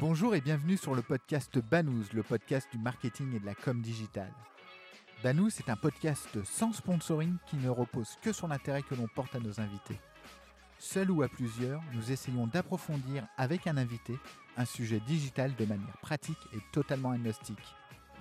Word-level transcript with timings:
Bonjour 0.00 0.36
et 0.36 0.40
bienvenue 0.40 0.76
sur 0.76 0.94
le 0.94 1.02
podcast 1.02 1.58
Banous, 1.58 2.04
le 2.12 2.22
podcast 2.22 2.68
du 2.70 2.78
marketing 2.78 3.34
et 3.34 3.40
de 3.40 3.46
la 3.46 3.56
com 3.56 3.80
digitale. 3.82 4.32
Banous 5.24 5.48
est 5.58 5.68
un 5.68 5.74
podcast 5.74 6.44
sans 6.44 6.72
sponsoring 6.72 7.34
qui 7.48 7.56
ne 7.56 7.68
repose 7.68 8.16
que 8.22 8.32
sur 8.32 8.46
l'intérêt 8.46 8.82
que 8.82 8.94
l'on 8.94 9.08
porte 9.08 9.34
à 9.34 9.40
nos 9.40 9.58
invités. 9.58 9.98
Seul 10.78 11.10
ou 11.10 11.22
à 11.22 11.28
plusieurs, 11.28 11.82
nous 11.94 12.12
essayons 12.12 12.46
d'approfondir 12.46 13.26
avec 13.36 13.66
un 13.66 13.76
invité 13.76 14.16
un 14.56 14.64
sujet 14.64 15.00
digital 15.00 15.56
de 15.56 15.64
manière 15.64 15.98
pratique 16.00 16.38
et 16.52 16.60
totalement 16.70 17.10
agnostique. 17.10 17.74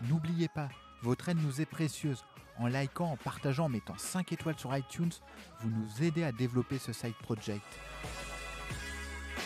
N'oubliez 0.10 0.48
pas, 0.48 0.70
votre 1.04 1.30
aide 1.30 1.44
nous 1.44 1.62
est 1.62 1.68
précieuse. 1.68 2.26
En 2.58 2.66
likant, 2.66 3.12
en 3.12 3.18
partageant, 3.18 3.66
en 3.66 3.70
mettant 3.70 4.00
5 4.00 4.32
étoiles 4.32 4.58
sur 4.58 4.76
iTunes, 4.76 5.14
vous 5.60 5.70
nous 5.70 6.04
aidez 6.04 6.24
à 6.24 6.32
développer 6.32 6.80
ce 6.80 6.92
side 6.92 7.14
project. 7.22 7.68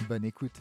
Bonne 0.07 0.23
écoute. 0.23 0.57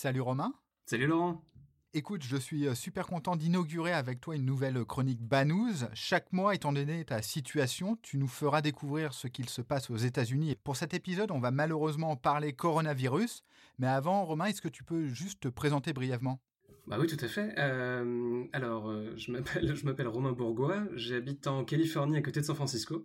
Salut 0.00 0.22
Romain. 0.22 0.54
Salut 0.86 1.06
Laurent. 1.06 1.44
Écoute, 1.92 2.22
je 2.22 2.38
suis 2.38 2.66
euh, 2.66 2.74
super 2.74 3.06
content 3.06 3.36
d'inaugurer 3.36 3.92
avec 3.92 4.18
toi 4.18 4.34
une 4.34 4.46
nouvelle 4.46 4.82
chronique 4.86 5.20
Banous. 5.20 5.84
Chaque 5.92 6.32
mois, 6.32 6.54
étant 6.54 6.72
donné 6.72 7.04
ta 7.04 7.20
situation, 7.20 7.98
tu 8.00 8.16
nous 8.16 8.26
feras 8.26 8.62
découvrir 8.62 9.12
ce 9.12 9.28
qu'il 9.28 9.50
se 9.50 9.60
passe 9.60 9.90
aux 9.90 9.98
États-Unis. 9.98 10.56
Pour 10.64 10.76
cet 10.76 10.94
épisode, 10.94 11.30
on 11.30 11.38
va 11.38 11.50
malheureusement 11.50 12.16
parler 12.16 12.54
coronavirus. 12.54 13.42
Mais 13.78 13.88
avant, 13.88 14.24
Romain, 14.24 14.46
est-ce 14.46 14.62
que 14.62 14.70
tu 14.70 14.84
peux 14.84 15.08
juste 15.08 15.40
te 15.40 15.48
présenter 15.48 15.92
brièvement? 15.92 16.40
Bah 16.86 16.96
oui, 16.98 17.06
tout 17.06 17.22
à 17.22 17.28
fait. 17.28 17.52
Euh, 17.58 18.44
alors, 18.54 18.88
euh, 18.88 19.12
je 19.18 19.30
m'appelle, 19.32 19.76
je 19.76 19.84
m'appelle 19.84 20.08
Romain 20.08 20.32
Bourgois. 20.32 20.84
J'habite 20.94 21.46
en 21.46 21.62
Californie, 21.62 22.16
à 22.16 22.22
côté 22.22 22.40
de 22.40 22.46
San 22.46 22.56
Francisco. 22.56 23.04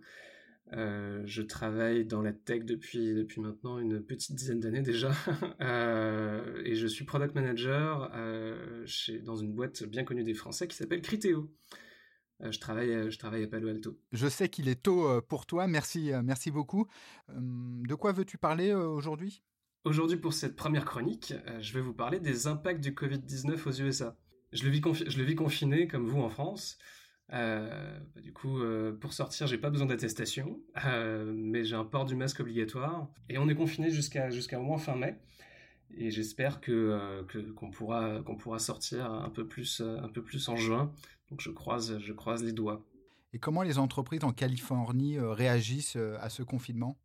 Euh, 0.72 1.22
je 1.26 1.42
travaille 1.42 2.04
dans 2.04 2.22
la 2.22 2.32
tech 2.32 2.64
depuis 2.64 3.14
depuis 3.14 3.40
maintenant 3.40 3.78
une 3.78 4.02
petite 4.02 4.34
dizaine 4.34 4.58
d'années 4.58 4.82
déjà, 4.82 5.12
euh, 5.60 6.60
et 6.64 6.74
je 6.74 6.88
suis 6.88 7.04
product 7.04 7.36
manager 7.36 8.10
euh, 8.14 8.82
chez 8.84 9.20
dans 9.20 9.36
une 9.36 9.52
boîte 9.52 9.84
bien 9.84 10.02
connue 10.02 10.24
des 10.24 10.34
Français 10.34 10.66
qui 10.66 10.76
s'appelle 10.76 11.02
Criteo. 11.02 11.48
Je 12.40 12.58
travaille 12.58 13.10
je 13.10 13.18
travaille 13.18 13.44
à 13.44 13.46
Palo 13.46 13.68
Alto. 13.68 13.98
Je 14.12 14.26
sais 14.26 14.48
qu'il 14.48 14.68
est 14.68 14.82
tôt 14.82 15.22
pour 15.22 15.46
toi. 15.46 15.66
Merci 15.66 16.10
merci 16.22 16.50
beaucoup. 16.50 16.86
de 17.30 17.94
quoi 17.94 18.12
veux-tu 18.12 18.36
parler 18.36 18.74
aujourd'hui? 18.74 19.42
Aujourd'hui, 19.84 20.18
pour 20.18 20.34
cette 20.34 20.54
première 20.54 20.84
chronique, 20.84 21.32
je 21.60 21.72
vais 21.72 21.80
vous 21.80 21.94
parler 21.94 22.20
des 22.20 22.46
impacts 22.46 22.82
du 22.82 22.90
Covid-19 22.90 23.66
aux 23.66 23.80
USA. 23.80 24.18
Je 24.52 24.64
le 24.64 24.70
vis 24.70 24.82
je 25.06 25.16
le 25.16 25.24
vis 25.24 25.34
confiné 25.34 25.88
comme 25.88 26.06
vous 26.06 26.20
en 26.20 26.28
France. 26.28 26.76
Euh, 27.32 27.98
bah, 28.14 28.20
du 28.20 28.32
coup, 28.32 28.60
euh, 28.60 28.92
pour 28.92 29.12
sortir, 29.12 29.46
j'ai 29.46 29.58
pas 29.58 29.70
besoin 29.70 29.86
d'attestation, 29.86 30.60
euh, 30.84 31.32
mais 31.34 31.64
j'ai 31.64 31.74
un 31.74 31.84
port 31.84 32.04
du 32.04 32.14
masque 32.14 32.40
obligatoire. 32.40 33.08
Et 33.28 33.38
on 33.38 33.48
est 33.48 33.54
confiné 33.54 33.90
jusqu'à 33.90 34.30
jusqu'à 34.30 34.60
au 34.60 34.62
moins 34.62 34.78
fin 34.78 34.96
mai. 34.96 35.18
Et 35.96 36.10
j'espère 36.10 36.60
que 36.60 37.24
qu'on 37.54 37.70
pourra 37.70 38.22
pourra 38.38 38.58
sortir 38.58 39.10
un 39.10 39.30
peu 39.30 39.46
plus 39.46 39.80
un 39.80 40.08
peu 40.08 40.22
plus 40.22 40.48
en 40.48 40.56
juin. 40.56 40.92
Donc 41.30 41.40
je 41.40 41.50
croise 41.50 41.98
je 41.98 42.12
croise 42.12 42.42
les 42.42 42.52
doigts. 42.52 42.84
Et 43.32 43.38
comment 43.38 43.62
les 43.62 43.78
entreprises 43.78 44.24
en 44.24 44.32
Californie 44.32 45.18
réagissent 45.18 45.96
à 45.96 46.28
ce 46.28 46.42
confinement? 46.42 46.98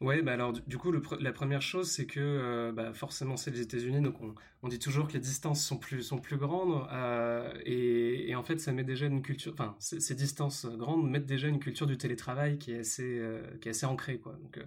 Ouais, 0.00 0.20
bah 0.22 0.32
alors 0.32 0.52
du, 0.52 0.78
coup, 0.78 0.92
la 1.20 1.32
première 1.32 1.62
chose, 1.62 1.90
c'est 1.90 2.06
que 2.06 2.20
euh, 2.20 2.72
bah, 2.72 2.92
forcément 2.92 3.36
c'est 3.36 3.50
les 3.50 3.60
États-Unis, 3.60 4.02
donc 4.02 4.20
on, 4.20 4.34
on, 4.62 4.68
dit 4.68 4.78
toujours 4.78 5.08
que 5.08 5.14
les 5.14 5.20
distances 5.20 5.64
sont 5.64 5.78
plus 5.78 6.02
sont 6.02 6.18
plus 6.18 6.36
grandes, 6.36 6.86
euh, 6.92 7.52
et, 7.64 8.34
en 8.34 8.42
fait, 8.42 8.60
ça 8.60 8.72
met 8.72 8.84
déjà 8.84 9.06
une 9.06 9.22
culture, 9.22 9.52
enfin, 9.52 9.74
ces 9.78 10.14
distances 10.14 10.66
grandes 10.66 11.08
mettent 11.08 11.26
déjà 11.26 11.48
une 11.48 11.60
culture 11.60 11.86
du 11.86 11.96
télétravail 11.96 12.58
qui 12.58 12.72
est 12.72 12.80
assez 12.80 13.18
euh, 13.18 13.42
qui 13.60 13.68
est 13.68 13.70
assez 13.70 13.86
ancrée, 13.86 14.18
quoi. 14.18 14.38
Donc 14.42 14.60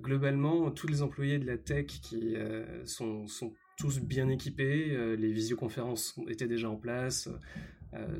globalement, 0.00 0.70
tous 0.70 0.86
les 0.86 1.02
employés 1.02 1.40
de 1.40 1.44
la 1.44 1.58
tech 1.58 1.86
qui 1.86 2.36
sont 2.84 3.26
sont 3.26 3.52
tous 3.76 3.98
bien 4.00 4.28
équipés, 4.28 5.16
les 5.16 5.32
visioconférences 5.32 6.18
étaient 6.28 6.46
déjà 6.46 6.70
en 6.70 6.76
place, 6.76 7.28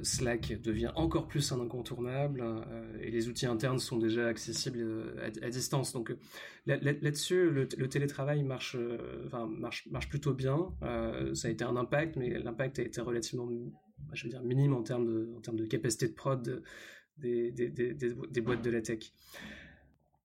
Slack 0.02 0.60
devient 0.62 0.92
encore 0.94 1.28
plus 1.28 1.52
un 1.52 1.60
incontournable 1.60 2.42
euh, 2.42 2.98
et 3.02 3.10
les 3.10 3.28
outils 3.28 3.46
internes 3.46 3.78
sont 3.78 3.98
déjà 3.98 4.26
accessibles 4.26 5.14
à, 5.20 5.50
distance. 5.50 5.92
Donc 5.92 6.14
là-dessus, 6.66 7.50
le, 7.50 7.66
télétravail 7.66 8.42
marche, 8.42 8.76
enfin 9.26 9.46
marche, 9.46 9.86
marche 9.90 10.08
plutôt 10.08 10.34
bien. 10.34 10.72
ça 11.34 11.48
a 11.48 11.50
été 11.50 11.64
un 11.64 11.76
impact, 11.76 12.16
mais 12.16 12.38
l'impact 12.38 12.78
a 12.78 12.82
été 12.82 13.00
relativement, 13.00 13.48
je 14.12 14.24
veux 14.24 14.30
dire, 14.30 14.42
minime 14.42 14.74
en 14.74 14.82
termes 14.82 15.06
de, 15.06 15.34
en 15.36 15.40
termes 15.40 15.58
de 15.58 15.66
capacité 15.66 16.08
de 16.08 16.14
prod 16.14 16.62
des, 17.18 18.40
boîtes 18.40 18.62
de 18.62 18.70
la 18.70 18.80
tech. 18.80 19.12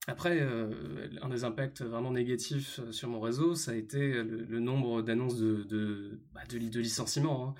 Après, 0.07 0.39
euh, 0.41 1.07
un 1.21 1.29
des 1.29 1.45
impacts 1.45 1.81
vraiment 1.81 2.11
négatifs 2.11 2.79
euh, 2.79 2.91
sur 2.91 3.07
mon 3.07 3.21
réseau, 3.21 3.55
ça 3.55 3.71
a 3.71 3.75
été 3.75 4.21
le, 4.21 4.59
nombre 4.59 5.01
d'annonces 5.01 5.39
de, 5.39 5.63
de, 5.63 6.19
bah, 6.33 6.41
licenciements. 6.51 7.47
Hein. 7.47 7.55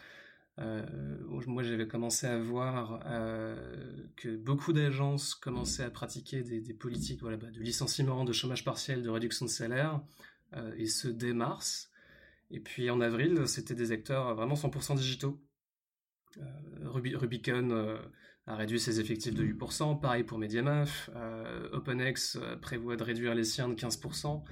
Euh, 0.60 1.13
moi, 1.48 1.64
j'avais 1.64 1.88
commencé 1.88 2.28
à 2.28 2.38
voir 2.38 3.02
euh, 3.06 3.56
que 4.16 4.36
beaucoup 4.36 4.74
d'agences 4.74 5.36
commençaient 5.36 5.84
à 5.84 5.90
pratiquer 5.90 6.44
des, 6.44 6.74
politiques 6.74 7.22
voilà, 7.22 7.38
bah, 7.38 7.52
de 7.52 7.60
licenciement, 7.60 8.24
de 8.26 8.34
chômage 8.34 8.64
partiel, 8.64 9.04
de 9.04 9.10
réduction 9.10 9.46
de 9.46 9.50
salaire, 9.50 10.02
euh, 10.56 10.74
et 10.78 10.88
ce 10.88 11.08
dès 11.08 11.34
mars. 11.34 11.90
Et 12.52 12.60
puis 12.60 12.90
en 12.90 13.02
avril, 13.02 13.48
c'était 13.48 13.76
des 13.76 13.92
acteurs 13.92 14.36
vraiment 14.36 14.56
100% 14.56 14.96
digitaux 14.96 15.42
euh, 16.38 16.90
Rubicon 16.90 18.00
a 18.46 18.56
réduit 18.56 18.80
ses 18.80 19.00
effectifs 19.00 19.34
de 19.34 19.44
8%, 19.44 20.00
pareil 20.02 20.24
pour 20.24 20.38
MediaMaf. 20.38 21.10
OpenX 21.72 22.38
prévoit 22.62 22.98
de 22.98 23.04
réduire 23.04 23.36
les 23.36 23.46
siens 23.46 23.70
de 23.70 23.76
15%. 23.76 24.44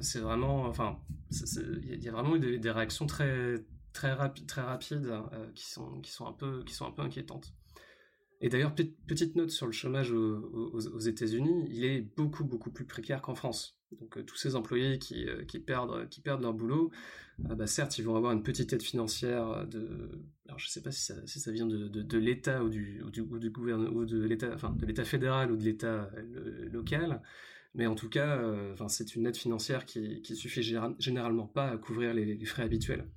c'est 0.00 0.18
vraiment, 0.18 0.64
enfin, 0.64 0.98
il 1.30 2.02
y 2.02 2.08
a 2.08 2.12
vraiment 2.12 2.36
eu 2.36 2.58
des, 2.58 2.70
réactions 2.70 3.06
très 3.06 3.64
très 3.94 4.12
rapides, 4.12 4.50
rapides 4.50 5.10
qui 5.54 5.70
sont 5.70 6.26
un 6.26 6.32
peu 6.32 7.02
inquiétantes. 7.02 7.54
Et 8.44 8.50
d'ailleurs, 8.50 8.74
petite 8.74 9.36
note 9.36 9.50
sur 9.50 9.64
le 9.64 9.72
chômage 9.72 10.12
aux, 10.12 10.98
États-Unis, 10.98 11.66
il 11.70 11.84
est 11.84 12.02
beaucoup 12.02 12.44
beaucoup 12.44 12.70
plus 12.70 12.84
précaire 12.84 13.22
qu'en 13.22 13.34
France. 13.34 13.78
Donc 13.98 14.18
euh, 14.18 14.22
tous 14.22 14.36
ces 14.36 14.54
employés 14.54 14.98
qui, 14.98 15.26
euh, 15.26 15.44
perdent 15.64 16.42
leur 16.42 16.52
boulot, 16.52 16.90
euh, 17.48 17.54
bah, 17.54 17.66
certes 17.66 17.96
ils 17.96 18.04
vont 18.04 18.16
avoir 18.16 18.32
une 18.32 18.42
petite 18.42 18.72
aide 18.72 18.82
financière 18.82 19.66
de, 19.66 20.10
alors 20.46 20.58
je 20.58 20.68
sais 20.68 20.82
pas 20.82 20.90
si 20.90 21.04
ça, 21.04 21.52
vient 21.52 21.66
de, 21.66 22.18
l'État 22.18 22.62
ou 22.64 22.68
du, 22.68 23.02
ou 23.02 23.10
du, 23.10 23.20
ou 23.22 23.38
du 23.38 23.50
gouvernement 23.50 23.96
ou 23.96 24.04
de 24.04 24.20
l'État, 24.22 24.58
fédéral 25.04 25.50
ou 25.50 25.56
de 25.56 25.62
l'État 25.62 26.10
local, 26.70 27.22
mais 27.74 27.86
en 27.86 27.94
tout 27.94 28.10
cas, 28.10 28.42
c'est 28.88 29.14
une 29.14 29.26
aide 29.26 29.36
financière 29.36 29.86
qui, 29.86 30.20
qui 30.20 30.36
suffit 30.36 30.62
généralement 30.98 31.46
pas 31.46 31.68
à 31.68 31.78
couvrir 31.78 32.12
les 32.12 32.44
frais 32.44 32.64
habituels. 32.64 33.08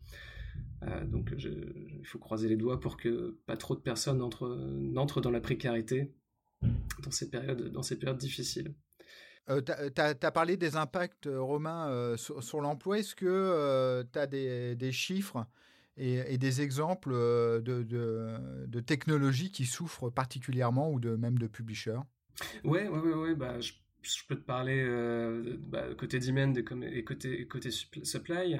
Donc 1.06 1.34
je, 1.38 1.50
il 1.50 2.06
faut 2.06 2.20
croiser 2.20 2.48
les 2.48 2.56
doigts 2.56 2.80
pour 2.80 2.98
que 2.98 3.38
pas 3.46 3.58
trop 3.58 3.76
de 3.76 3.82
personnes 3.82 4.20
n'entrent 4.20 5.22
dans 5.22 5.32
la 5.32 5.42
précarité 5.42 6.14
dans 6.62 7.12
ces 7.12 7.30
périodes 7.30 7.72
dans 7.72 7.84
ces 7.84 7.98
périodes 7.98 8.18
difficiles. 8.18 8.74
Euh, 9.50 9.62
tu 9.62 10.02
as, 10.02 10.32
parlé 10.32 10.58
des 10.58 10.76
impacts, 10.76 11.28
euh, 11.28 11.42
Romain, 11.42 11.90
euh, 11.90 12.18
sur, 12.18 12.62
l'emploi. 12.62 13.00
Est-ce 13.00 13.16
que 13.16 14.06
tu 14.12 14.20
as 14.20 14.28
des, 14.28 14.76
des 14.76 14.92
chiffres 14.92 15.46
et, 15.96 16.38
des 16.38 16.62
exemples 16.62 17.14
de, 17.14 17.84
de, 17.84 18.66
de, 18.68 18.80
technologies 18.82 19.52
qui 19.52 19.66
souffrent 19.66 20.10
particulièrement 20.10 20.92
ou 20.92 21.00
de 21.00 21.16
même 21.16 21.38
de 21.38 21.48
publishers? 21.48 22.02
Ouais, 22.64 22.88
ouais, 22.88 23.00
ouais, 23.00 23.14
ouais 23.14 23.36
bah, 23.36 23.60
je, 23.60 23.72
je 24.02 24.26
peux 24.28 24.36
te 24.36 24.44
parler 24.44 24.86
bah, 25.60 25.94
côté 25.98 26.20
demand 26.20 26.54
et 26.56 27.04
côté, 27.04 27.48
côté 27.48 27.72
supply. 27.72 28.58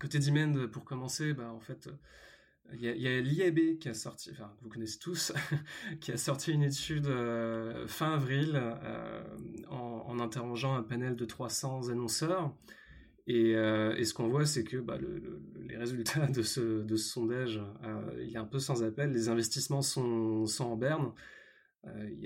côté 0.00 0.18
demand, 0.18 0.68
pour 0.68 0.84
commencer, 0.84 1.34
bah, 1.34 1.52
en 1.52 1.60
fait 1.60 1.88
il 2.74 2.82
y 2.82 3.08
a, 3.08 3.20
l'IAB 3.20 3.78
qui 3.78 3.88
a 3.88 3.94
sorti, 3.94 4.30
enfin 4.32 4.52
vous 4.62 4.68
connaissez 4.68 4.98
tous, 4.98 5.32
qui 6.00 6.12
a 6.12 6.16
sorti 6.16 6.52
une 6.52 6.62
étude 6.62 7.06
euh, 7.06 7.86
fin 7.86 8.14
avril 8.14 8.52
euh, 8.54 9.22
en, 9.70 10.18
interrogeant 10.20 10.74
un 10.74 10.82
panel 10.82 11.16
de 11.16 11.24
300 11.24 11.88
annonceurs. 11.88 12.54
Et, 13.26 13.54
euh, 13.56 14.02
ce 14.02 14.14
qu'on 14.14 14.28
voit, 14.28 14.46
c'est 14.46 14.64
que 14.64 14.78
bah, 14.78 14.98
le, 14.98 15.40
les 15.66 15.76
résultats 15.76 16.26
de 16.26 16.42
ce, 16.42 16.84
sondage, 16.96 17.60
euh, 17.84 18.24
il 18.26 18.34
est 18.34 18.38
un 18.38 18.44
peu 18.44 18.58
sans 18.58 18.82
appel. 18.82 19.12
Les 19.12 19.28
investissements 19.28 19.82
sont 19.82 20.46
en 20.60 20.76
berne. 20.76 21.12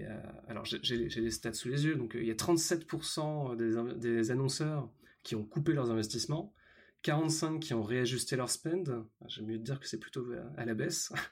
A, 0.02 0.50
alors 0.50 0.64
j'ai 0.64 0.96
les 0.96 1.30
stats 1.30 1.52
sous 1.52 1.68
les 1.68 1.84
yeux, 1.84 1.96
donc 1.96 2.12
il 2.14 2.24
y 2.24 2.30
a 2.30 2.34
37% 2.34 3.56
des, 3.56 3.98
des 3.98 4.30
annonceurs 4.30 4.90
qui 5.22 5.34
ont 5.34 5.44
coupé 5.44 5.72
leurs 5.72 5.90
investissements. 5.90 6.54
45 7.02 7.58
qui 7.60 7.74
ont 7.74 7.82
réajusté 7.82 8.36
leur 8.36 8.48
spend. 8.48 9.04
J'aime 9.26 9.46
mieux 9.46 9.58
dire 9.58 9.80
que 9.80 9.88
c'est 9.88 9.98
plutôt 9.98 10.26
à 10.56 10.64
la 10.64 10.74
baisse. 10.74 11.12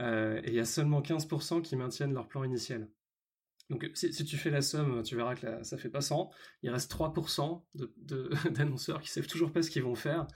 Euh, 0.00 0.40
et 0.42 0.48
il 0.48 0.54
y 0.54 0.58
a 0.58 0.64
seulement 0.64 1.02
15% 1.02 1.62
qui 1.62 1.76
maintiennent 1.76 2.12
leur 2.12 2.26
plan 2.26 2.42
initial. 2.42 2.88
Donc 3.70 3.88
si, 3.94 4.10
tu 4.10 4.36
fais 4.36 4.50
la 4.50 4.60
somme, 4.60 5.04
tu 5.04 5.14
verras 5.14 5.36
que 5.36 5.46
là, 5.46 5.62
ça 5.62 5.78
fait 5.78 5.88
pas 5.88 6.00
100. 6.00 6.30
Il 6.64 6.70
reste 6.70 6.92
3% 6.92 7.62
d'annonceurs 8.50 8.98
de, 8.98 9.02
qui 9.04 9.10
savent 9.10 9.28
toujours 9.28 9.52
pas 9.52 9.62
ce 9.62 9.70
qu'ils 9.70 9.84
vont 9.84 9.94
faire. 9.94 10.26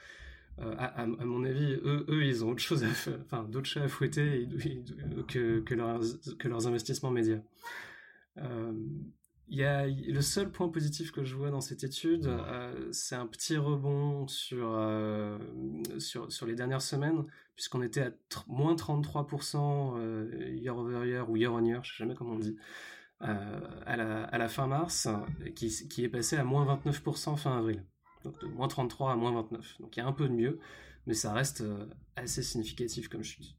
Euh, 0.60 0.74
à, 0.76 1.02
à, 1.02 1.06
mon 1.06 1.44
avis, 1.44 1.74
eux, 1.84 2.04
eux, 2.08 2.24
ils 2.24 2.44
ont 2.44 2.50
autre 2.50 2.60
chose 2.60 2.82
à 2.82 2.88
faire, 2.88 3.18
enfin 3.24 3.44
d'autres 3.44 3.66
chats 3.66 3.84
à 3.84 3.88
fouetter 3.88 4.48
que, 5.28 5.60
que, 5.60 5.74
leurs, 5.74 6.00
que 6.38 6.48
leurs 6.48 6.66
investissements 6.66 7.10
médias. 7.10 7.40
Euh, 8.38 8.72
y 9.50 9.64
a 9.64 9.86
le 9.86 10.20
seul 10.20 10.50
point 10.50 10.68
positif 10.68 11.12
que 11.12 11.24
je 11.24 11.34
vois 11.34 11.50
dans 11.50 11.60
cette 11.60 11.84
étude, 11.84 12.26
euh, 12.26 12.88
c'est 12.92 13.14
un 13.14 13.26
petit 13.26 13.56
rebond 13.56 14.26
sur, 14.28 14.70
euh, 14.72 15.38
sur, 15.98 16.30
sur 16.30 16.46
les 16.46 16.54
dernières 16.54 16.82
semaines, 16.82 17.24
puisqu'on 17.56 17.82
était 17.82 18.02
à 18.02 18.10
moins 18.46 18.74
33% 18.74 19.96
euh, 19.96 20.50
year 20.54 20.76
over 20.76 21.06
year 21.06 21.30
ou 21.30 21.36
year 21.36 21.52
on 21.52 21.64
year, 21.64 21.82
je 21.82 21.92
sais 21.92 21.98
jamais 21.98 22.14
comment 22.14 22.34
on 22.34 22.38
dit, 22.38 22.56
à 23.20 23.96
la, 23.96 24.24
à, 24.24 24.38
la, 24.38 24.48
fin 24.48 24.66
mars, 24.68 25.08
qui, 25.56 25.68
qui, 25.88 26.04
est 26.04 26.08
passé 26.08 26.36
à 26.36 26.44
moins 26.44 26.64
29% 26.76 27.36
fin 27.36 27.58
avril. 27.58 27.82
Donc 28.24 28.40
de 28.40 28.46
moins 28.46 28.68
33 28.68 29.12
à 29.12 29.16
moins 29.16 29.32
29. 29.32 29.80
Donc 29.80 29.96
il 29.96 30.00
y 30.00 30.02
a 30.02 30.06
un 30.06 30.12
peu 30.12 30.28
de 30.28 30.34
mieux, 30.34 30.58
mais 31.06 31.14
ça 31.14 31.32
reste 31.32 31.64
assez 32.16 32.42
significatif 32.42 33.08
comme 33.08 33.22
chute. 33.22 33.56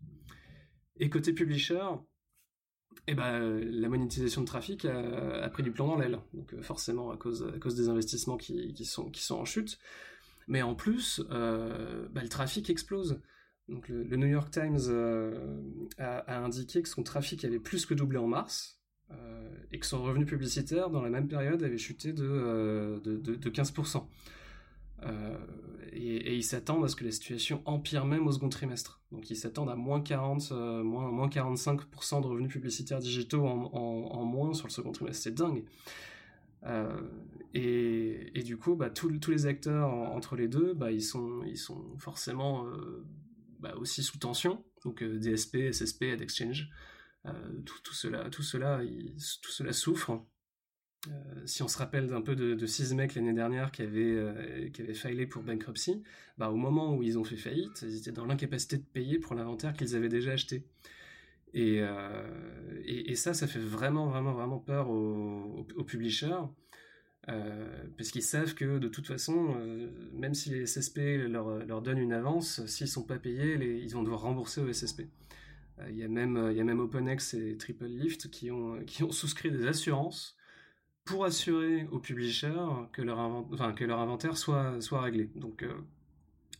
Et 0.99 1.09
côté 1.09 1.33
publisher, 1.33 1.81
eh 3.07 3.15
ben, 3.15 3.59
la 3.59 3.89
monétisation 3.89 4.41
de 4.41 4.45
trafic 4.45 4.85
a, 4.85 5.49
pris 5.49 5.63
du 5.63 5.71
plomb 5.71 5.87
dans 5.87 5.97
l'aile. 5.97 6.19
Donc 6.33 6.53
euh, 6.53 6.61
forcément 6.61 7.11
à 7.11 7.17
cause, 7.17 7.49
à 7.55 7.57
cause 7.57 7.75
des 7.75 7.89
investissements 7.89 8.37
qui, 8.37 8.73
qui, 8.73 8.85
sont, 8.85 9.09
qui 9.09 9.23
sont 9.23 9.35
en 9.35 9.45
chute. 9.45 9.79
Mais 10.47 10.61
en 10.61 10.75
plus, 10.75 11.21
euh, 11.31 12.07
bah, 12.11 12.21
le 12.21 12.29
trafic 12.29 12.69
explose. 12.69 13.21
Donc 13.67 13.87
le, 13.87 14.03
New 14.15 14.27
York 14.27 14.51
Times 14.51 14.79
euh, 14.89 15.61
a, 15.97 16.43
indiqué 16.43 16.81
que 16.81 16.89
son 16.89 17.03
trafic 17.03 17.45
avait 17.45 17.59
plus 17.59 17.85
que 17.85 17.93
doublé 17.93 18.17
en 18.17 18.27
mars 18.27 18.75
et 19.71 19.79
que 19.79 19.87
son 19.87 20.03
revenu 20.03 20.23
publicitaire 20.23 20.91
dans 20.91 21.01
la 21.01 21.09
même 21.09 21.27
période 21.27 21.63
avait 21.63 21.79
chuté 21.79 22.13
de, 22.13 23.01
de 23.03 23.49
15%. 23.49 24.05
Euh, 25.03 25.37
et, 25.91 26.35
ils 26.35 26.43
s'attendent 26.43 26.85
à 26.85 26.87
ce 26.87 26.95
que 26.95 27.03
la 27.03 27.11
situation 27.11 27.61
empire 27.65 28.05
même 28.05 28.27
au 28.27 28.31
second 28.31 28.49
trimestre. 28.49 29.01
Donc 29.11 29.29
ils 29.29 29.35
s'attendent 29.35 29.69
à 29.69 29.75
moins 29.75 30.01
40, 30.01 30.51
euh, 30.51 30.83
moins, 30.83 31.09
moins 31.11 31.27
45% 31.27 32.21
de 32.21 32.27
revenus 32.27 32.51
publicitaires 32.51 32.99
digitaux 32.99 33.45
en, 33.45 34.25
moins 34.25 34.53
sur 34.53 34.67
le 34.67 34.71
second 34.71 34.91
trimestre. 34.91 35.23
C'est 35.23 35.33
dingue. 35.33 35.65
Euh, 36.65 37.01
et, 37.53 38.43
du 38.43 38.57
coup, 38.57 38.75
bah, 38.75 38.89
tous 38.89 39.31
les 39.31 39.45
acteurs 39.45 39.89
entre 39.89 40.35
les 40.35 40.47
deux, 40.47 40.73
bah, 40.73 40.91
ils, 40.91 41.01
sont, 41.01 41.43
forcément 41.97 42.65
bah, 43.59 43.73
aussi 43.77 44.03
sous 44.03 44.17
tension. 44.17 44.63
Donc 44.83 45.03
DSP, 45.03 45.71
SSP, 45.71 46.03
AdExchange, 46.13 46.69
tout, 47.65 47.81
tout, 47.83 47.93
cela, 47.93 48.29
tout 48.29 48.43
cela 48.43 49.73
souffre. 49.73 50.23
Euh, 51.07 51.11
si 51.45 51.63
on 51.63 51.69
se 51.69 51.77
rappelle 51.77 52.07
d'un 52.07 52.21
peu 52.21 52.35
de, 52.35 52.55
de 52.55 53.15
l'année 53.15 53.33
dernière 53.33 53.71
qui 53.71 53.83
avait, 53.83 54.15
euh, 54.15 54.69
qui 54.69 54.81
avait 54.81 55.25
pour 55.25 55.43
bankruptcy, 55.43 56.03
bah, 56.37 56.49
au 56.49 56.57
moment 56.57 56.95
où 56.95 57.03
ils 57.03 57.17
ont 57.17 57.23
fait 57.23 57.37
faillite, 57.37 57.83
ils 57.83 57.97
étaient 57.97 58.11
dans 58.11 58.25
l'incapacité 58.25 58.77
de 58.77 58.83
payer 58.83 59.17
pour 59.17 59.35
l'inventaire 59.35 59.73
qu'ils 59.73 59.95
avaient 59.95 60.09
déjà 60.09 60.31
acheté. 60.31 60.65
Et, 61.53 61.79
euh, 61.81 63.15
ça, 63.15 63.33
ça 63.33 63.47
fait 63.47 63.59
vraiment, 63.59 64.07
vraiment, 64.07 64.33
vraiment 64.33 64.59
peur 64.59 64.89
aux, 64.89 65.65
aux, 65.75 65.83
publishers, 65.83 66.43
parce 67.97 68.11
qu'ils 68.11 68.23
savent 68.23 68.55
que 68.55 68.79
de 68.79 68.87
toute 68.87 69.07
façon, 69.07 69.55
même 70.13 70.33
si 70.33 70.49
les 70.49 70.65
SSP 70.65 70.99
leur, 71.27 71.81
donnent 71.81 71.99
une 71.99 72.13
avance, 72.13 72.65
s'ils 72.65 72.87
sont 72.87 73.03
pas 73.03 73.19
payés, 73.19 73.55
ils 73.83 73.93
vont 73.93 74.03
devoir 74.03 74.21
rembourser 74.21 74.61
au 74.61 74.71
SSP. 74.71 75.03
Il 75.89 75.95
y, 75.95 76.03
a 76.03 76.07
même, 76.07 76.51
y 76.55 76.59
a 76.59 76.63
même 76.63 76.79
OpenX 76.79 77.33
et 77.35 77.57
Triple 77.57 77.85
Lift 77.85 78.29
qui 78.29 78.51
ont, 78.51 78.83
qui 78.85 79.03
ont 79.03 79.11
souscrit 79.11 79.51
des 79.51 79.65
assurances 79.67 80.38
pour 81.09 81.25
assurer 81.25 81.87
aux 81.91 81.97
publishers 81.97 82.53
que 82.93 83.01
leur, 83.01 83.17
inventaire 83.19 84.37
soit, 84.37 84.77
réglé. 84.91 85.31
Donc, 85.35 85.63
euh, 85.63 85.73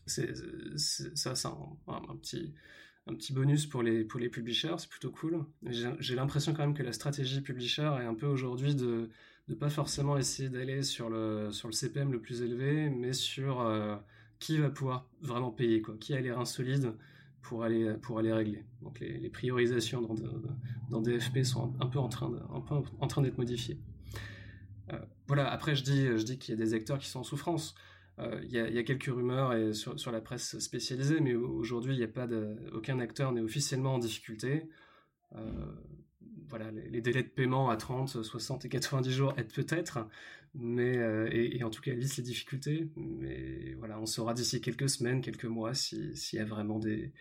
ça, 0.06 1.36
c'est 1.36 1.48
un, 1.48 2.16
petit, 2.16 3.32
bonus 3.32 3.66
pour 3.66 3.84
les, 3.84 4.04
publishers, 4.04 4.74
c'est 4.78 4.88
plutôt 4.88 5.12
cool. 5.12 5.44
J'ai, 5.62 6.16
l'impression 6.16 6.52
quand 6.52 6.62
même 6.62 6.74
que 6.74 6.82
la 6.82 6.92
stratégie 6.92 7.42
publisher 7.42 7.92
est 8.00 8.06
un 8.06 8.14
peu 8.14 8.26
aujourd'hui 8.26 8.74
de 8.74 9.08
ne 9.46 9.54
pas 9.54 9.70
forcément 9.70 10.16
essayer 10.16 10.48
d'aller 10.48 10.82
sur 10.82 11.10
le, 11.10 11.50
CPM 11.52 12.10
le 12.10 12.20
plus 12.20 12.42
élevé, 12.42 12.90
mais 12.90 13.12
sur 13.12 13.60
euh, 13.60 13.94
qui 14.40 14.58
va 14.58 14.68
pouvoir 14.68 15.06
vraiment 15.22 15.52
payer, 15.52 15.80
quoi, 15.80 15.94
qui 16.00 16.12
a 16.12 16.20
les 16.20 16.32
reins 16.32 16.44
solides 16.44 16.92
pour 17.40 17.62
aller, 17.62 17.94
régler. 18.32 18.64
Donc 18.82 18.98
les, 18.98 19.16
les 19.16 19.30
priorisations 19.30 20.02
dans, 20.88 21.00
DFP 21.00 21.44
sont 21.44 21.72
un 21.80 21.86
peu 21.86 22.00
en 22.00 22.08
train 22.08 23.22
d'être 23.22 23.38
modifiées. 23.38 23.78
Euh, 24.92 24.98
voilà, 25.26 25.50
après 25.50 25.74
je 25.76 25.84
dis, 25.84 26.06
je 26.06 26.22
dis 26.22 26.38
qu'il 26.38 26.54
y 26.54 26.60
a 26.60 26.64
des 26.64 26.74
acteurs 26.74 26.98
qui 26.98 27.08
sont 27.08 27.20
en 27.20 27.24
souffrance. 27.24 27.74
Euh, 28.18 28.40
il 28.44 28.50
y, 28.50 28.78
a 28.78 28.82
quelques 28.82 29.04
rumeurs 29.04 29.74
sur, 29.74 30.12
la 30.12 30.20
presse 30.20 30.58
spécialisée, 30.58 31.20
mais 31.20 31.34
aujourd'hui, 31.34 31.94
il 31.94 31.98
n'y 31.98 32.04
a 32.04 32.08
pas 32.08 32.28
aucun 32.72 32.98
acteur 33.00 33.32
n'est 33.32 33.40
officiellement 33.40 33.94
en 33.94 33.98
difficulté. 33.98 34.68
Euh, 35.36 35.72
voilà, 36.48 36.70
les, 36.70 37.00
délais 37.00 37.22
de 37.22 37.28
paiement 37.28 37.70
à 37.70 37.76
30, 37.76 38.22
60 38.22 38.66
et 38.66 38.68
90 38.68 39.10
jours 39.10 39.32
aident 39.38 39.52
peut-être, 39.52 40.06
mais 40.52 40.96
et, 41.32 41.62
en 41.64 41.70
tout 41.70 41.80
cas 41.80 41.94
lisent 41.94 42.18
les 42.18 42.24
difficultés. 42.24 42.90
Mais 42.96 43.74
voilà, 43.78 43.98
on 43.98 44.06
saura 44.06 44.34
d'ici 44.34 44.60
quelques 44.60 44.90
semaines, 44.90 45.22
quelques 45.22 45.46
mois, 45.46 45.72
s'il 45.72 46.12
y 46.32 46.38
a 46.38 46.44
vraiment 46.44 46.78
des, 46.78 47.12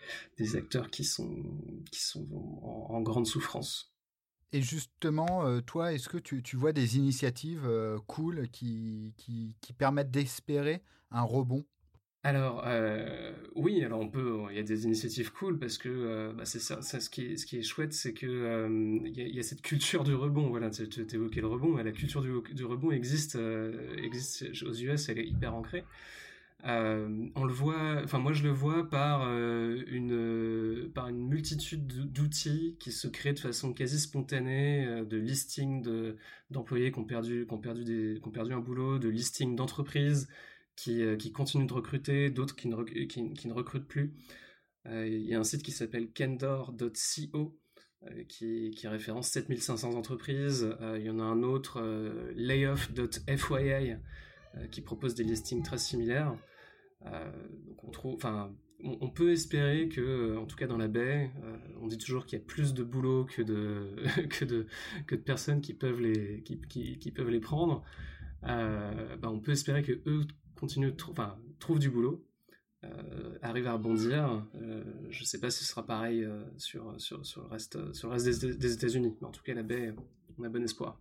acteurs 0.58 0.90
qui 0.90 1.06
sont, 1.06 1.46
qui 1.92 2.02
sont 2.02 2.28
en 2.90 3.00
grande 3.02 3.28
souffrance. 3.28 3.94
Et 4.52 4.62
justement, 4.62 5.46
euh, 5.46 5.62
toi, 5.62 5.94
est-ce 5.94 6.10
que 6.10 6.18
tu, 6.18 6.56
vois 6.56 6.74
des 6.74 6.98
initiatives 6.98 7.66
euh, 7.66 7.98
cool 8.08 8.48
qui, 8.50 9.14
qui, 9.18 9.74
permettent 9.78 10.12
d'espérer 10.12 10.82
un 11.12 11.22
rebond? 11.22 11.66
Alors 12.24 12.64
euh, 12.66 13.32
oui, 13.56 13.82
alors 13.82 14.02
on 14.02 14.10
peut, 14.10 14.40
il 14.50 14.58
y 14.58 14.60
a 14.60 14.64
des 14.64 14.84
initiatives 14.84 15.32
cool 15.32 15.58
parce 15.58 15.78
que 15.78 16.34
bah, 16.34 16.44
c'est 16.44 16.60
ça, 16.60 16.82
ce 16.82 17.10
qui 17.10 17.22
est, 17.32 17.62
chouette, 17.62 17.94
c'est 17.94 18.14
que 18.14 18.68
il 19.06 19.18
y, 19.18 19.36
y, 19.36 19.40
a 19.40 19.44
cette 19.44 19.62
culture 19.62 20.04
du 20.04 20.14
rebond. 20.14 20.50
Voilà, 20.50 20.70
tu 20.70 20.84
évoquais 21.14 21.40
le 21.40 21.48
rebond, 21.48 21.76
mais 21.76 21.84
la 21.84 21.94
culture 21.94 22.22
du, 22.22 22.34
du 22.54 22.66
rebond 22.66 22.92
existe, 22.92 23.38
existe 24.04 24.46
aux 24.64 24.74
US, 24.74 25.08
elle 25.08 25.20
est 25.20 25.28
hyper 25.28 25.56
ancrée. 25.56 25.86
Euh, 26.66 27.30
on 27.36 27.46
le 27.46 27.54
voit, 27.54 28.02
enfin 28.04 28.20
moi 28.20 28.34
je 28.34 28.44
le 28.44 28.50
vois 28.50 28.90
par 28.90 29.24
euh, 29.24 29.82
une 29.88 30.92
par 30.94 31.08
une 31.08 31.26
multitude 31.26 31.88
d'outils 32.12 32.76
qui 32.82 32.92
se 32.92 33.08
créent 33.08 33.34
de 33.34 33.40
façon 33.40 33.74
quasi 33.74 33.98
spontanée, 33.98 34.86
euh, 34.86 35.06
de 35.06 35.16
listing 35.16 35.82
de 35.82 36.18
d'employés 36.50 36.92
qui 36.92 37.00
ont 37.00 37.06
perdu 37.06 37.46
qui 37.48 37.54
ont 37.54 37.62
perdu 37.62 37.86
des 37.86 38.20
qui 38.22 38.28
ont 38.28 38.32
perdu 38.32 38.52
un 38.54 38.60
boulot, 38.60 39.00
de 39.00 39.08
listing 39.08 39.56
d'entreprises 39.56 40.28
qui 40.76 41.02
qui 41.18 41.32
continuent 41.32 41.66
de 41.68 41.74
recruter, 41.74 42.30
d'autres 42.30 42.56
qui 42.56 42.68
ne 42.68 42.84
qui, 42.84 43.48
ne 43.48 43.54
recrutent 43.54 43.88
plus. 43.88 44.14
Il 44.86 45.22
y 45.22 45.36
a 45.36 45.40
un 45.40 45.44
site 45.44 45.64
qui 45.64 45.72
s'appelle 45.72 46.12
kendor.co 46.12 47.58
qui, 48.28 48.72
qui 48.72 48.88
référence 48.88 49.30
7500 49.30 49.94
entreprises. 49.96 50.68
il 50.96 51.04
y 51.04 51.10
en 51.10 51.20
a 51.20 51.24
un 51.24 51.44
autre, 51.44 51.82
layoff.fyi, 52.36 53.98
qui 54.72 54.82
propose 54.82 55.16
des 55.16 55.24
listings 55.24 55.64
très 55.64 55.78
similaires. 55.78 56.36
Euh, 57.06 57.32
on 58.82 59.10
peut 59.10 59.32
espérer 59.32 59.90
que, 59.90 60.38
en 60.38 60.46
tout 60.46 60.56
cas 60.56 60.68
dans 60.68 60.78
la 60.78 60.88
baie, 60.88 61.32
euh, 61.44 61.58
on 61.82 61.88
dit 61.88 61.98
toujours 61.98 62.26
qu'il 62.26 62.40
y 62.40 62.42
a 62.42 62.46
plus 62.46 62.74
de 62.74 62.84
boulot 62.84 63.26
que 63.26 63.42
de 63.42 65.16
personnes 65.16 65.62
qui 65.62 65.74
peuvent 65.74 66.00
les 66.00 67.40
prendre. 67.42 67.84
Euh, 68.46 69.18
bah, 69.18 69.30
on 69.30 69.40
peut 69.40 69.52
espérer 69.52 69.84
que 69.84 70.02
eux 70.06 70.26
continuent, 70.56 70.94
enfin, 71.10 71.38
trouvent 71.60 71.80
du 71.80 71.90
boulot, 71.90 72.26
arrivent 73.42 73.68
à 73.68 73.74
rebondir. 73.74 74.46
je 75.10 75.20
ne 75.20 75.26
sais 75.26 75.40
pas 75.40 75.50
si 75.50 75.66
ce 75.66 75.72
sera 75.72 75.86
pareil 75.86 76.26
sur, 76.58 77.00
sur, 77.00 77.26
sur, 77.26 77.42
le 77.44 77.48
reste, 77.48 77.94
sur 77.94 78.08
le 78.08 78.14
reste 78.14 78.42
des, 78.42 78.56
des 78.56 78.74
États-Unis, 78.74 79.18
mais 79.20 79.28
en 79.28 79.32
tout 79.32 79.44
cas, 79.44 79.54
la 79.54 79.64
baie, 79.64 79.94
on 80.38 80.44
a 80.44 80.50
bon 80.50 80.64
espoir. 80.64 80.98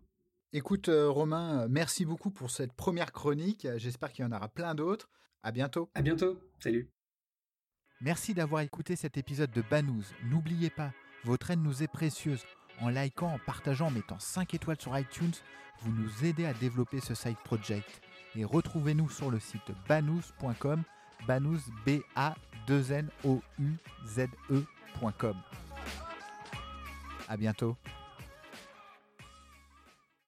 Écoute, 0.52 0.90
Romain, 0.92 1.68
merci 1.68 2.04
beaucoup 2.04 2.30
pour 2.30 2.50
cette 2.50 2.72
première 2.72 3.12
chronique. 3.12 3.68
J'espère 3.76 4.12
qu'il 4.12 4.24
y 4.24 4.28
en 4.28 4.32
aura 4.32 4.48
plein 4.48 4.74
d'autres. 4.74 5.08
À 5.42 5.52
bientôt. 5.52 5.90
À 5.94 6.02
bientôt. 6.02 6.38
Salut. 6.58 6.90
Merci 8.00 8.34
d'avoir 8.34 8.62
écouté 8.62 8.96
cet 8.96 9.16
épisode 9.16 9.50
de 9.50 9.62
Banous. 9.62 10.04
N'oubliez 10.24 10.70
pas, 10.70 10.92
votre 11.24 11.50
aide 11.50 11.62
nous 11.62 11.82
est 11.82 11.88
précieuse. 11.88 12.44
En 12.80 12.88
likant, 12.90 13.32
en 13.32 13.38
partageant, 13.38 13.88
en 13.88 13.90
mettant 13.90 14.20
5 14.20 14.54
étoiles 14.54 14.80
sur 14.80 14.96
iTunes, 14.96 15.32
vous 15.80 15.92
nous 15.92 16.24
aidez 16.24 16.46
à 16.46 16.54
développer 16.54 17.00
ce 17.00 17.14
side 17.14 17.38
project. 17.44 18.00
Et 18.36 18.44
retrouvez-nous 18.44 19.10
sur 19.10 19.30
le 19.30 19.40
site 19.40 19.72
banous.com, 19.88 20.82
banous 21.26 21.60
b 21.84 22.00
a 22.14 22.36
2 22.68 22.92
n 22.92 23.08
o 23.24 23.42
u 23.58 23.72
z 24.06 24.28
e.com. 24.50 25.34
À 27.28 27.36
bientôt. 27.36 27.76